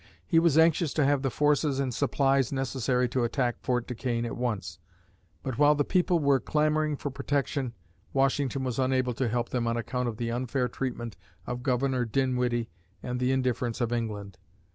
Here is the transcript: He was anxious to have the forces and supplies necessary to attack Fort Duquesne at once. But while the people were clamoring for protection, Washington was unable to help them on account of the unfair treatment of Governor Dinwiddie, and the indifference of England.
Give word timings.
He 0.25 0.39
was 0.39 0.57
anxious 0.57 0.95
to 0.95 1.05
have 1.05 1.21
the 1.21 1.29
forces 1.29 1.79
and 1.79 1.93
supplies 1.93 2.51
necessary 2.51 3.07
to 3.09 3.23
attack 3.23 3.57
Fort 3.61 3.85
Duquesne 3.85 4.25
at 4.25 4.35
once. 4.35 4.79
But 5.43 5.59
while 5.59 5.75
the 5.75 5.83
people 5.83 6.17
were 6.17 6.39
clamoring 6.39 6.95
for 6.97 7.11
protection, 7.11 7.75
Washington 8.11 8.63
was 8.63 8.79
unable 8.79 9.13
to 9.13 9.27
help 9.29 9.49
them 9.49 9.67
on 9.67 9.77
account 9.77 10.09
of 10.09 10.17
the 10.17 10.31
unfair 10.31 10.67
treatment 10.69 11.17
of 11.45 11.61
Governor 11.61 12.03
Dinwiddie, 12.05 12.71
and 13.03 13.19
the 13.19 13.31
indifference 13.31 13.79
of 13.79 13.93
England. 13.93 14.39